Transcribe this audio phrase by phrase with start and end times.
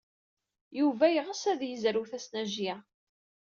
[0.79, 2.75] Yuba yeɣs ad yezrew tasnajya.